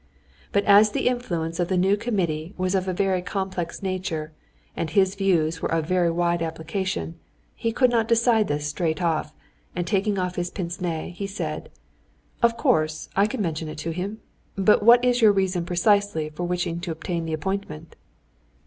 But 0.51 0.63
as 0.65 0.93
the 0.93 1.05
influence 1.07 1.59
of 1.59 1.67
the 1.67 1.77
new 1.77 1.95
committee 1.95 2.55
was 2.57 2.73
of 2.73 2.87
a 2.87 2.91
very 2.91 3.21
complex 3.21 3.83
nature, 3.83 4.31
and 4.75 4.89
his 4.89 5.13
views 5.13 5.61
were 5.61 5.71
of 5.71 5.85
very 5.85 6.09
wide 6.09 6.41
application, 6.41 7.19
he 7.53 7.71
could 7.71 7.91
not 7.91 8.07
decide 8.07 8.47
this 8.47 8.65
straight 8.65 8.99
off, 8.99 9.31
and 9.75 9.85
taking 9.85 10.17
off 10.17 10.37
his 10.37 10.49
pince 10.49 10.81
nez, 10.81 11.13
he 11.17 11.27
said: 11.27 11.69
"Of 12.41 12.57
course, 12.57 13.09
I 13.15 13.27
can 13.27 13.43
mention 13.43 13.67
it 13.67 13.77
to 13.85 13.91
him; 13.91 14.21
but 14.55 14.81
what 14.81 15.05
is 15.05 15.21
your 15.21 15.33
reason 15.33 15.67
precisely 15.67 16.31
for 16.31 16.45
wishing 16.47 16.79
to 16.79 16.91
obtain 16.91 17.25
the 17.25 17.33
appointment?" 17.33 17.95